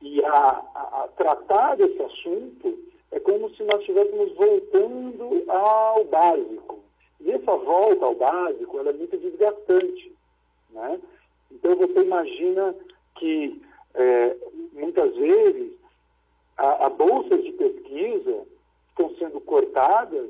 e 0.02 0.24
a, 0.24 0.64
a, 0.76 1.04
a 1.04 1.08
tratar 1.16 1.76
desse 1.76 2.02
assunto, 2.02 2.78
é 3.12 3.20
como 3.20 3.50
se 3.56 3.64
nós 3.64 3.80
estivéssemos 3.82 4.34
voltando 4.36 5.44
ao 5.50 6.06
básico. 6.06 6.80
E 7.22 7.32
essa 7.32 7.56
volta 7.56 8.06
ao 8.06 8.16
básico, 8.16 8.80
ela 8.80 8.92
é 8.92 8.94
muito 8.94 9.18
desgastante, 9.18 10.14
né? 10.72 11.00
Então 11.52 11.76
você 11.76 12.02
imagina 12.02 12.76
que 13.16 13.62
é, 13.96 14.36
muitas 14.74 15.16
vezes, 15.16 15.74
a, 16.58 16.88
a 16.88 16.90
bolsas 16.90 17.44
de 17.44 17.52
pesquisa 17.54 18.44
estão 18.90 19.16
sendo 19.18 19.40
cortadas 19.42 20.30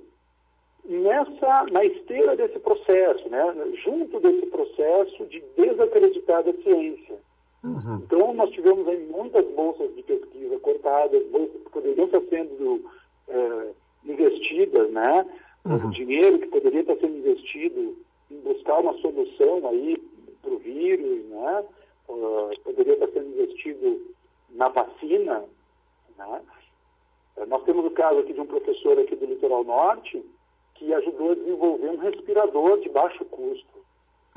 nessa, 0.86 1.66
na 1.72 1.84
esteira 1.86 2.36
desse 2.36 2.60
processo, 2.60 3.28
né? 3.30 3.44
junto 3.84 4.20
desse 4.20 4.46
processo 4.48 5.25
de 5.25 5.44
desacreditar 5.58 6.39
a 6.48 6.63
ciência. 6.63 7.18
Uhum. 7.63 8.01
Então, 8.06 8.34
nós 8.34 8.50
tivemos 8.51 8.88
aí 8.88 9.06
muitas 9.12 9.46
bolsas 9.54 9.94
de 9.96 10.01
pesquisa 10.04 10.60
cortadas, 10.60 11.25
bolsas 11.28 11.62
que 11.63 11.70
poderiam 11.70 12.06
estar 12.06 12.22
sendo 12.30 12.86
é, 13.28 13.68
investidas, 14.06 14.89
né? 14.92 15.25
Uhum. 15.66 15.92
Dinheiro 15.92 16.39
que 16.39 16.48
poderia 16.48 16.82
estar 16.82 16.96
sendo 16.96 17.18
investido 17.18 17.98
em 18.32 18.39
buscar 18.39 18.80
uma 18.80 18.94
solução 19.00 19.68
aí 19.68 20.01
para 20.42 20.54
o 20.54 20.58
vírus, 20.58 21.25
né? 21.25 21.66
Uh, 22.10 22.60
poderia 22.63 22.94
estar 22.94 23.08
sendo 23.10 23.30
investido 23.30 24.01
na 24.50 24.68
vacina. 24.68 25.46
Né? 26.18 26.42
Eh, 27.38 27.46
nós 27.46 27.63
temos 27.63 27.86
o 27.86 27.92
caso 27.92 28.20
aqui 28.20 28.34
de 28.34 28.42
um 28.42 28.48
professor 28.48 28.98
aqui 29.00 29.16
do 29.16 29.25
Litoral 29.25 29.63
Norte 29.63 30.24
que 30.74 30.94
ajudou 30.94 31.32
a 31.32 31.36
desenvolver 31.36 31.89
um 31.89 31.98
respirador 31.98 32.80
de 32.80 32.89
baixo 32.89 33.24
custo. 33.25 33.80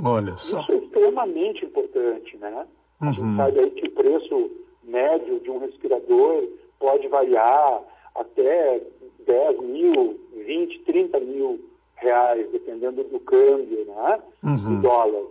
Olha 0.05 0.37
só. 0.37 0.61
Isso 0.61 0.73
é 0.73 0.77
extremamente 0.77 1.65
importante, 1.65 2.37
né? 2.37 2.67
A 3.01 3.07
gente 3.13 3.23
uhum. 3.23 3.37
sabe 3.37 3.61
aí 3.61 3.71
que 3.71 3.87
o 3.87 3.93
preço 3.93 4.51
médio 4.83 5.41
de 5.41 5.51
um 5.51 5.59
respirador 5.59 6.49
pode 6.79 7.07
variar 7.09 7.83
até 8.15 8.83
10 9.25 9.61
mil, 9.61 10.21
20, 10.35 10.81
30 10.81 11.21
mil 11.21 11.61
reais, 11.97 12.51
dependendo 12.51 13.05
do 13.05 13.21
câmbio, 13.21 13.85
né? 13.85 14.21
Uhum. 14.43 14.77
Do 14.77 14.83
dólar. 14.83 15.25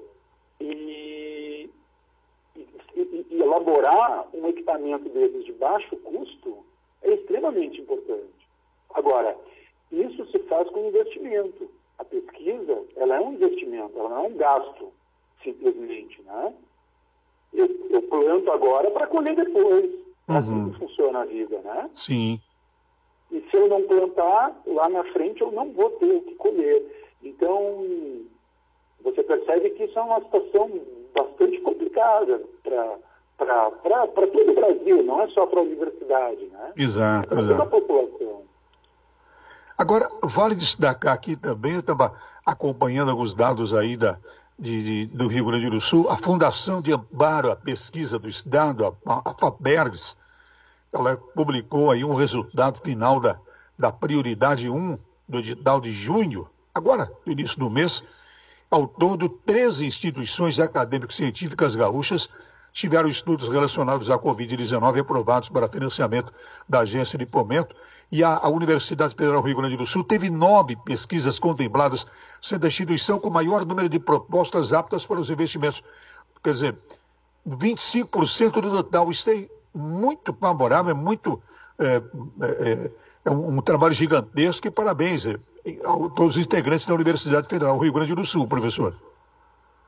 E 0.61 1.20
e, 2.95 3.25
e 3.29 3.41
elaborar 3.41 4.27
um 4.33 4.47
equipamento 4.47 5.09
desses 5.09 5.45
de 5.45 5.53
baixo 5.53 5.95
custo 5.97 6.65
é 7.01 7.13
extremamente 7.13 7.81
importante. 7.81 8.47
Agora, 8.93 9.35
isso 9.91 10.25
se 10.27 10.39
faz 10.39 10.69
com 10.69 10.87
investimento. 10.87 11.69
A 11.97 12.05
pesquisa, 12.05 12.83
ela 12.95 13.15
é 13.15 13.19
um 13.19 13.33
investimento, 13.33 13.97
ela 13.97 14.09
não 14.09 14.25
é 14.25 14.27
um 14.27 14.35
gasto, 14.35 14.91
simplesmente, 15.43 16.21
né? 16.23 16.53
Eu, 17.53 17.67
eu 17.89 18.01
planto 18.03 18.51
agora 18.51 18.89
para 18.91 19.07
colher 19.07 19.35
depois. 19.35 19.91
É 20.27 20.33
assim 20.33 20.51
uhum. 20.51 20.61
assim 20.61 20.71
que 20.71 20.79
funciona 20.79 21.21
a 21.21 21.25
vida, 21.25 21.59
né? 21.59 21.89
Sim. 21.93 22.39
E 23.31 23.41
se 23.41 23.55
eu 23.55 23.67
não 23.67 23.83
plantar, 23.83 24.61
lá 24.65 24.89
na 24.89 25.03
frente 25.05 25.41
eu 25.41 25.51
não 25.51 25.71
vou 25.71 25.89
ter 25.91 26.11
o 26.11 26.21
que 26.21 26.35
colher. 26.35 26.83
Então, 27.23 27.85
você 29.03 29.23
percebe 29.23 29.69
que 29.71 29.83
isso 29.83 29.97
é 29.97 30.01
uma 30.01 30.21
situação 30.21 30.69
bastante 31.13 31.59
complicada 31.61 32.41
para 32.63 34.27
todo 34.27 34.51
o 34.51 34.55
Brasil, 34.55 35.03
não 35.03 35.21
é 35.21 35.27
só 35.29 35.45
para 35.45 35.59
a 35.59 35.63
universidade, 35.63 36.45
né? 36.47 36.71
Exato, 36.75 37.27
para 37.27 37.37
toda 37.37 37.63
a 37.63 37.65
população. 37.65 38.41
Agora, 39.77 40.09
vale 40.23 40.55
destacar 40.55 41.13
aqui 41.13 41.35
também, 41.35 41.73
eu 41.73 41.79
estava 41.79 42.13
acompanhando 42.45 43.09
alguns 43.09 43.33
dados 43.33 43.73
aí 43.73 43.97
da, 43.97 44.17
de, 44.57 45.07
de, 45.07 45.15
do 45.15 45.27
Rio 45.27 45.45
Grande 45.45 45.69
do 45.69 45.81
Sul, 45.81 46.07
a 46.09 46.17
Fundação 46.17 46.81
de 46.81 46.93
Amparo 46.93 47.51
à 47.51 47.55
Pesquisa 47.55 48.19
do 48.19 48.29
Estado, 48.29 48.95
a, 49.05 49.21
a 49.29 49.33
FAPERGS, 49.33 50.15
ela 50.93 51.17
publicou 51.17 51.89
aí 51.89 52.03
um 52.03 52.13
resultado 52.13 52.79
final 52.81 53.19
da, 53.19 53.39
da 53.77 53.91
prioridade 53.91 54.69
1 54.69 54.97
do 55.27 55.39
edital 55.39 55.79
de 55.79 55.91
junho, 55.91 56.47
agora, 56.75 57.11
no 57.25 57.31
início 57.31 57.57
do 57.57 57.69
mês. 57.69 58.03
Ao 58.71 58.87
todo, 58.87 59.27
13 59.27 59.85
instituições 59.85 60.57
acadêmicas 60.57 61.17
científicas 61.17 61.75
gaúchas 61.75 62.29
tiveram 62.71 63.09
estudos 63.09 63.49
relacionados 63.49 64.09
à 64.09 64.17
Covid-19 64.17 65.01
aprovados 65.01 65.49
para 65.49 65.67
financiamento 65.67 66.31
da 66.69 66.79
agência 66.79 67.19
de 67.19 67.25
fomento 67.25 67.75
e 68.09 68.23
a, 68.23 68.47
Universidade 68.47 69.13
Federal 69.13 69.41
do 69.41 69.47
Rio 69.47 69.57
Grande 69.57 69.75
do 69.75 69.85
Sul 69.85 70.05
teve 70.05 70.29
nove 70.29 70.77
pesquisas 70.77 71.37
contempladas, 71.37 72.07
sendo 72.41 72.63
a 72.65 72.69
instituição 72.69 73.19
com 73.19 73.29
maior 73.29 73.65
número 73.65 73.89
de 73.89 73.99
propostas 73.99 74.71
aptas 74.71 75.05
para 75.05 75.19
os 75.19 75.29
investimentos. 75.29 75.83
Quer 76.41 76.53
dizer, 76.53 76.77
25% 77.47 78.61
do 78.61 78.71
total. 78.71 79.11
Isso 79.11 79.29
é 79.29 79.47
muito 79.73 80.33
favorável, 80.33 80.91
é 80.91 80.93
muito. 80.93 81.41
É, 81.77 82.01
é, 82.41 82.91
é 83.25 83.31
um, 83.31 83.57
um, 83.57 83.61
trabalho 83.61 83.93
gigantesco 83.93 84.67
e 84.67 84.71
parabéns 84.71 85.25
é, 85.25 85.37
todos 86.15 86.37
os 86.37 86.45
integrantes 86.45 86.87
da 86.87 86.95
Universidade 86.95 87.47
Federal 87.47 87.77
Rio 87.77 87.93
Grande 87.93 88.15
do 88.15 88.25
Sul, 88.25 88.47
professor. 88.47 88.95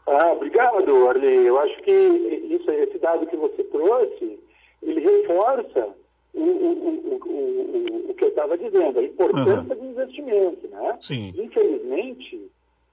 Ah, 0.06 0.34
obrigado, 0.34 1.08
Arley. 1.08 1.48
Eu 1.48 1.58
acho 1.60 1.82
que 1.82 1.92
isso, 1.92 2.70
esse 2.70 2.98
dado 3.00 3.26
que 3.26 3.38
você 3.38 3.64
trouxe, 3.64 4.40
ele 4.82 5.00
reforça 5.00 5.96
o, 6.34 6.42
o, 6.42 7.20
o, 7.26 8.12
o 8.12 8.14
que 8.14 8.26
eu 8.26 8.30
estava 8.30 8.58
dizendo, 8.58 9.00
a 9.00 9.04
importância 9.04 9.76
uhum. 9.76 9.82
do 9.82 9.86
investimento. 9.86 10.68
Né? 10.68 10.98
Sim. 11.00 11.34
Infelizmente, 11.38 12.52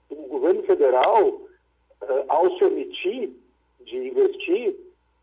o 0.08 0.28
governo 0.28 0.62
federal, 0.62 1.40
eh, 2.02 2.24
ao 2.28 2.56
se 2.56 2.64
omitir 2.64 3.30
de 3.84 3.96
investir, 3.96 4.76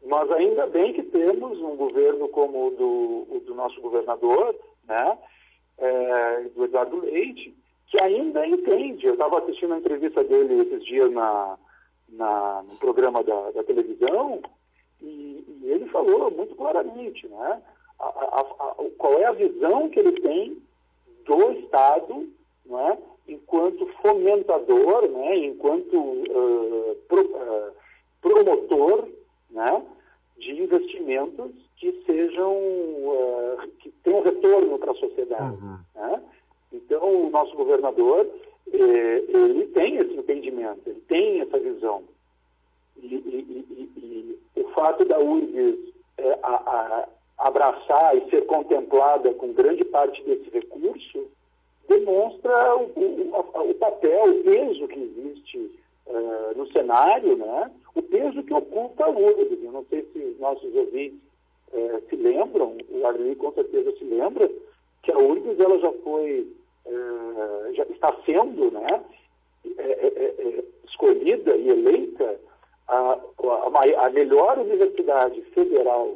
nós 0.06 0.30
ainda 0.32 0.68
bem 0.68 0.94
que 0.94 1.04
temos 1.04 1.60
um 1.60 1.76
governo 1.76 2.28
como 2.30 2.68
o 2.68 2.72
do, 2.72 3.36
o 3.36 3.40
do 3.46 3.56
nosso 3.56 3.80
governador, 3.82 4.56
né? 4.88 5.18
Do 6.86 6.98
Eduardo 6.98 7.06
Leite, 7.06 7.56
que 7.88 8.02
ainda 8.02 8.46
entende. 8.46 9.06
Eu 9.06 9.14
estava 9.14 9.40
assistindo 9.40 9.74
a 9.74 9.78
entrevista 9.78 10.24
dele 10.24 10.62
esses 10.62 10.86
dias 10.86 11.12
na, 11.12 11.58
na, 12.10 12.64
no 12.68 12.78
programa 12.78 13.24
da, 13.24 13.52
da 13.52 13.64
televisão, 13.64 14.42
e, 15.02 15.44
e, 15.62 15.72
ele 15.72 15.86
falou 15.88 16.32
muito 16.32 16.56
claramente, 16.56 17.28
né? 17.28 17.62
A, 18.00 18.06
a, 18.06 18.42
a, 18.42 18.76
qual 18.98 19.14
é 19.20 19.26
a 19.26 19.32
visão 19.32 19.90
que 19.90 20.00
ele 20.00 20.20
tem 20.22 20.62
do 21.26 21.52
Estado, 21.52 22.30
né? 22.66 22.98
enquanto 23.28 23.86
fomentador, 24.02 25.08
né? 25.10 25.38
enquanto 25.38 25.98
uh, 25.98 26.96
pro, 27.08 27.22
uh, 27.22 27.72
promotor 28.22 29.08
né? 29.50 29.84
de 30.38 30.62
investimentos 30.62 31.52
que 31.76 32.04
sejam, 32.06 32.54
uh, 32.54 33.68
que 33.80 33.92
tenham 34.04 34.22
retorno 34.22 34.80
para 34.80 34.92
a 34.92 34.96
sociedade. 34.96 35.62
Uhum. 35.62 35.78
Né? 35.96 36.24
Então, 36.72 37.28
o 37.28 37.30
nosso 37.30 37.56
governador 37.56 38.28
é, 38.72 39.24
ele 39.28 39.68
tem 39.68 39.98
esse 39.98 40.14
entendimento, 40.14 40.82
ele 40.86 41.02
tem 41.08 41.42
essa 41.42 41.58
visão. 41.60 42.04
E, 42.98 43.08
e, 43.16 43.90
e, 43.98 44.40
e 44.56 44.62
o 44.62 44.70
fato 44.70 45.06
da 45.06 45.20
URGS 45.20 45.94
é, 46.18 46.40
a, 46.44 46.50
a 46.50 47.08
abraçar 47.38 48.18
e 48.18 48.30
ser 48.30 48.46
contemplada 48.46 49.34
com 49.36 49.54
grande 49.54 49.86
parte 49.86 50.22
desse 50.24 50.50
recurso 50.50 51.28
demonstra 51.88 52.76
o, 52.76 52.92
o, 52.96 53.70
o 53.70 53.74
papel, 53.76 54.32
o 54.32 54.44
peso 54.44 54.88
que 54.88 55.00
existe 55.00 55.58
uh, 56.08 56.58
no 56.58 56.68
cenário, 56.72 57.38
né? 57.38 57.72
o 57.96 58.02
peso 58.02 58.44
que 58.44 58.54
ocupa 58.54 59.06
a 59.06 59.10
URGS. 59.10 59.64
Eu 59.64 59.72
não 59.72 59.86
sei 59.86 60.06
se 60.12 60.20
os 60.20 60.40
nossos 60.40 60.76
ouvintes 60.76 61.28
se 62.10 62.16
lembram, 62.16 62.78
o 62.90 63.06
Arli 63.06 63.36
com 63.36 63.52
certeza 63.52 63.92
se 63.98 64.04
lembra, 64.04 64.50
que 65.08 65.12
a 65.14 65.18
URGS 65.18 65.58
ela 65.58 65.80
já 65.80 65.92
foi 66.04 66.54
eh, 66.86 67.74
já 67.76 67.84
está 67.84 68.14
sendo 68.26 68.70
né, 68.72 69.02
é, 69.78 69.82
é, 69.82 70.08
é, 70.08 70.64
escolhida 70.86 71.56
e 71.56 71.70
eleita 71.70 72.38
a, 72.90 73.18
a, 73.18 74.06
a, 74.06 74.10
melhor 74.10 74.60
universidade 74.60 75.42
federal 75.54 76.14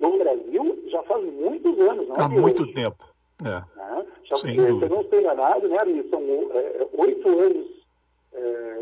do 0.00 0.18
Brasil 0.18 0.82
já 0.88 1.02
faz 1.02 1.24
muitos 1.24 1.78
anos. 1.78 2.08
Há 2.16 2.28
muito 2.28 2.62
hoje. 2.62 2.72
tempo. 2.72 3.04
É. 3.44 3.78
Né? 3.78 4.06
Já, 4.24 4.36
se 4.38 4.56
eu 4.56 4.88
não 4.88 5.02
estou 5.02 5.20
enganado, 5.20 5.68
né, 5.68 5.78
são 6.10 6.22
oito 6.94 7.28
anos, 7.28 7.66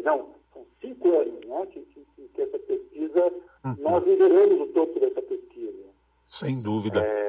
não, 0.05 0.29
são 0.53 0.65
cinco 0.81 1.09
anos 1.09 1.45
né, 1.45 1.67
que, 1.73 1.81
que, 1.81 2.29
que 2.35 2.43
essa 2.43 2.59
pesquisa, 2.61 3.33
uhum. 3.65 3.75
nós 3.81 4.07
lideramos 4.07 4.61
o 4.61 4.67
topo 4.73 5.01
dessa 5.01 5.23
pesquisa. 5.23 5.85
Sem 6.27 6.63
dúvida. 6.63 7.01
É, 7.01 7.24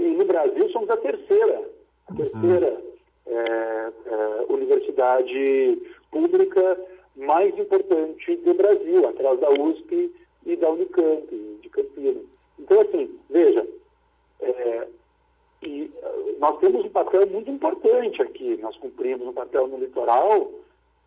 e, 0.00 0.08
no, 0.08 0.18
no, 0.18 0.24
Brasil 0.24 0.68
somos 0.70 0.90
a 0.90 0.96
terceira, 0.96 1.68
a 2.08 2.14
terceira 2.14 2.82
uhum. 3.26 3.32
é, 3.36 3.92
é, 4.06 4.46
universidade 4.48 5.82
pública 6.10 6.80
mais 7.16 7.56
importante 7.58 8.36
do 8.36 8.54
Brasil, 8.54 9.06
atrás 9.08 9.38
da 9.40 9.50
USP 9.50 10.12
e 10.46 10.56
da 10.56 10.70
Unicamp, 10.70 11.58
de 11.60 11.68
Campinas. 11.68 12.24
Então, 12.58 12.80
assim, 12.80 13.18
veja, 13.28 13.66
é, 14.40 14.88
e 15.62 15.90
nós 16.38 16.58
temos 16.58 16.84
um 16.84 16.88
papel 16.88 17.26
muito 17.26 17.50
importante 17.50 18.22
aqui, 18.22 18.56
nós 18.62 18.76
cumprimos 18.78 19.26
um 19.26 19.32
papel 19.32 19.68
no 19.68 19.78
litoral 19.78 20.50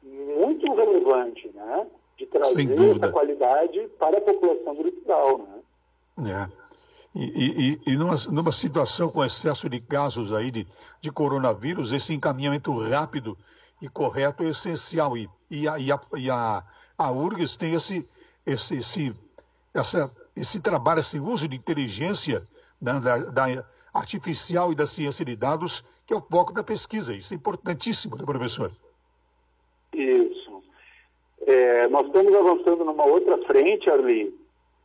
muito 0.03 0.71
relevante, 0.73 1.49
né? 1.53 1.87
De 2.17 2.25
trazer 2.27 2.91
essa 2.91 3.11
qualidade 3.11 3.87
para 3.97 4.17
a 4.17 4.21
população 4.21 4.75
do 4.75 4.83
litoral, 4.83 5.39
né? 5.39 5.59
É. 6.19 6.62
E, 7.15 7.79
e, 7.85 7.91
e 7.91 7.95
numa, 7.95 8.15
numa, 8.31 8.51
situação 8.51 9.09
com 9.09 9.23
excesso 9.23 9.69
de 9.69 9.79
casos 9.79 10.33
aí 10.33 10.49
de, 10.49 10.65
de 10.99 11.11
coronavírus, 11.11 11.91
esse 11.91 12.11
encaminhamento 12.11 12.75
rápido 12.89 13.37
e 13.79 13.87
correto 13.87 14.43
é 14.43 14.49
essencial. 14.49 15.15
E, 15.15 15.29
e, 15.49 15.67
a, 15.67 15.77
e, 15.77 15.91
a, 15.91 15.99
e 16.17 16.29
a, 16.29 16.63
a 16.97 17.11
URGS 17.11 17.55
tem 17.55 17.75
esse, 17.75 18.09
esse, 18.45 18.77
esse, 18.77 19.15
essa, 19.73 20.11
esse 20.35 20.59
trabalho, 20.59 21.01
esse 21.01 21.19
uso 21.19 21.47
de 21.47 21.55
inteligência 21.55 22.47
da, 22.81 22.99
da, 22.99 23.65
artificial 23.93 24.71
e 24.71 24.75
da 24.75 24.87
ciência 24.87 25.23
de 25.23 25.35
dados, 25.35 25.83
que 26.07 26.13
é 26.13 26.17
o 26.17 26.21
foco 26.21 26.51
da 26.51 26.63
pesquisa. 26.63 27.13
Isso 27.13 27.33
é 27.33 27.37
importantíssimo, 27.37 28.17
né, 28.17 28.23
professor? 28.25 28.71
Isso. 29.93 30.63
É, 31.45 31.87
nós 31.89 32.07
estamos 32.07 32.33
avançando 32.33 32.83
numa 32.83 33.05
outra 33.05 33.37
frente, 33.45 33.89
Arli, 33.89 34.33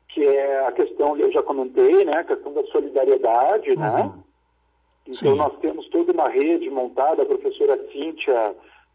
que 0.09 0.25
é 0.25 0.67
a 0.67 0.73
questão, 0.73 1.17
eu 1.17 1.31
já 1.31 1.43
comentei, 1.43 2.05
né, 2.05 2.19
a 2.19 2.25
questão 2.25 2.53
da 2.53 2.65
solidariedade, 2.67 3.77
né? 3.77 3.91
uhum. 3.91 3.97
né? 3.97 4.25
Então 5.07 5.33
Sim. 5.33 5.39
nós 5.39 5.59
temos 5.61 5.89
toda 5.89 6.13
uma 6.13 6.29
rede 6.29 6.69
montada, 6.69 7.23
a 7.23 7.27
professora 7.27 7.79
Cíntia, 7.91 8.55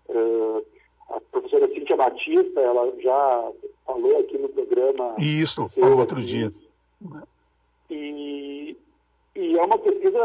uh, 0.10 0.65
a 1.10 1.19
professora 1.32 1.67
Cíntia 1.69 1.95
Batista, 1.95 2.60
ela 2.60 2.93
já 2.99 3.52
falou 3.86 4.19
aqui 4.19 4.38
no 4.38 4.49
programa. 4.49 5.15
Isso, 5.19 5.67
falou 5.69 5.99
outro 5.99 6.17
aqui. 6.17 6.28
dia. 6.28 6.54
E, 7.89 8.78
e 9.36 9.58
é 9.58 9.63
uma 9.63 9.78
pesquisa 9.78 10.19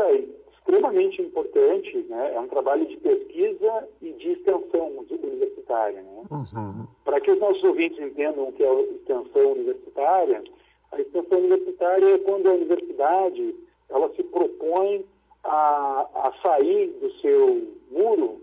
extremamente 0.53 1.23
importante, 1.23 1.97
né? 2.09 2.35
É 2.35 2.41
um 2.41 2.49
trabalho 2.49 2.87
de 2.87 2.97
pesquisa 2.99 3.89
e 4.03 4.13
de 4.13 4.33
extensão 4.33 5.07
universitária, 5.09 6.03
né? 6.03 6.23
Uhum. 6.31 6.87
Para 7.05 7.19
que 7.21 7.31
os 7.31 7.41
nossos 7.41 7.65
ouvintes 7.65 7.99
entendam 7.99 8.49
o 8.49 8.53
que 8.53 8.63
é 8.63 8.81
extensão 8.83 9.53
universitária, 9.53 10.45
a 10.93 11.01
extensão 11.01 11.39
universitária 11.39 12.15
é 12.15 12.19
quando 12.19 12.49
a 12.49 12.55
universidade 12.55 13.55
ela 13.91 14.09
se 14.15 14.23
propõe 14.23 15.05
a, 15.45 16.07
a 16.15 16.33
sair 16.43 16.89
do 17.01 17.11
seu 17.21 17.69
muro 17.91 18.41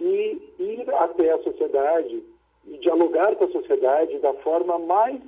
e 0.00 0.40
ir 0.58 0.94
até 0.94 1.32
a 1.32 1.42
sociedade 1.42 2.22
e 2.66 2.78
dialogar 2.78 3.36
com 3.36 3.44
a 3.44 3.52
sociedade 3.52 4.18
da 4.18 4.32
forma 4.34 4.78
mais 4.78 5.20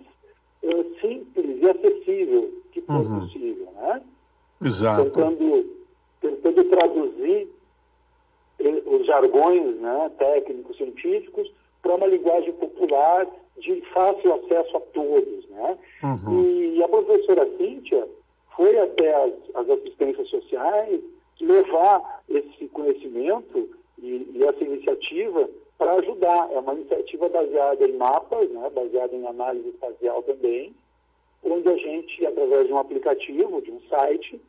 uh, 0.62 1.00
simples 1.00 1.60
e 1.60 1.68
acessível 1.68 2.62
que 2.72 2.80
for 2.82 2.96
uhum. 2.96 3.20
possível, 3.20 3.68
né? 3.76 4.02
Exato. 4.62 5.10
Tentando 5.10 5.82
tentando 6.20 6.64
traduzir 6.64 7.48
eh, 8.60 8.82
os 8.86 9.04
jargões 9.04 9.76
né, 9.80 10.10
técnicos, 10.18 10.76
científicos, 10.76 11.52
para 11.82 11.96
uma 11.96 12.06
linguagem 12.06 12.52
popular 12.52 13.26
de 13.58 13.80
fácil 13.92 14.34
acesso 14.34 14.76
a 14.76 14.80
todos. 14.80 15.46
Né? 15.48 15.78
Uhum. 16.02 16.44
E 16.74 16.82
a 16.82 16.88
professora 16.88 17.48
Cíntia 17.58 18.08
foi 18.56 18.78
até 18.78 19.14
as, 19.14 19.32
as 19.54 19.68
assistências 19.70 20.28
sociais 20.28 21.00
levar 21.40 22.22
esse 22.28 22.68
conhecimento 22.68 23.68
e, 23.98 24.30
e 24.34 24.44
essa 24.44 24.62
iniciativa 24.64 25.48
para 25.76 25.94
ajudar. 25.94 26.50
É 26.52 26.58
uma 26.58 26.74
iniciativa 26.74 27.28
baseada 27.28 27.84
em 27.84 27.96
mapas, 27.96 28.48
né, 28.50 28.70
baseada 28.70 29.14
em 29.14 29.26
análise 29.26 29.68
espacial 29.68 30.22
também, 30.22 30.74
onde 31.42 31.68
a 31.68 31.76
gente, 31.76 32.24
através 32.24 32.66
de 32.66 32.72
um 32.72 32.78
aplicativo, 32.78 33.60
de 33.62 33.72
um 33.72 33.80
site, 33.88 34.40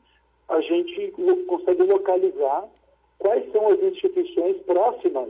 a 0.48 0.62
gente 0.62 1.14
consegue 1.48 1.84
localizar 1.84 2.70
quais 3.18 3.52
são 3.52 3.68
as 3.70 3.82
instituições 3.82 4.58
próximas 4.64 5.30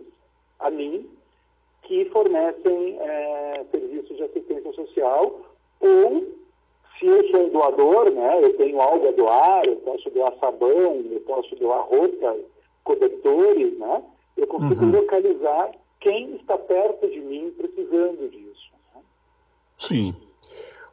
a 0.59 0.69
mim 0.69 1.07
que 1.83 2.05
fornecem 2.05 2.99
é, 2.99 3.65
serviços 3.71 4.17
de 4.17 4.23
assistência 4.23 4.73
social 4.73 5.41
ou 5.79 6.33
se 6.97 7.05
eu 7.05 7.29
sou 7.29 7.47
um 7.47 7.49
doador, 7.49 8.11
né, 8.11 8.43
eu 8.43 8.55
tenho 8.55 8.79
algo 8.79 9.07
a 9.07 9.11
doar, 9.11 9.65
eu 9.65 9.75
posso 9.77 10.09
doar 10.11 10.33
sabão, 10.39 11.03
eu 11.11 11.19
posso 11.25 11.55
doar 11.55 11.85
roupa, 11.85 12.37
cobertores, 12.83 13.77
né, 13.77 14.03
eu 14.37 14.47
consigo 14.47 14.85
uhum. 14.85 14.91
localizar 14.91 15.71
quem 15.99 16.35
está 16.35 16.57
perto 16.57 17.09
de 17.09 17.19
mim 17.19 17.51
precisando 17.57 18.29
disso. 18.29 18.71
Né? 18.93 19.01
Sim. 19.77 20.15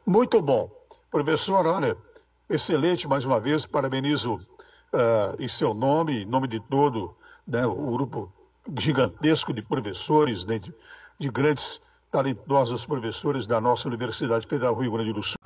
Muito 0.05 0.41
bom. 0.41 0.69
Professor, 1.09 1.65
olha, 1.65 1.95
excelente 2.49 3.07
mais 3.07 3.23
uma 3.25 3.39
vez, 3.39 3.65
parabenizo 3.67 4.35
uh, 4.35 5.41
em 5.41 5.47
seu 5.47 5.73
nome, 5.73 6.23
em 6.23 6.25
nome 6.25 6.47
de 6.47 6.59
todo 6.59 7.15
né, 7.47 7.65
o 7.65 7.91
grupo 7.91 8.31
gigantesco 8.79 9.53
de 9.53 9.61
professores, 9.61 10.45
né, 10.45 10.59
de, 10.59 10.73
de 11.19 11.29
grandes 11.29 11.81
talentosos 12.11 12.85
professores 12.85 13.47
da 13.47 13.61
nossa 13.61 13.87
Universidade 13.87 14.45
Federal 14.45 14.75
Rio 14.75 14.91
Grande 14.91 15.13
do 15.13 15.23
Sul. 15.23 15.37